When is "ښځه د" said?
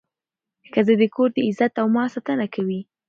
0.71-1.03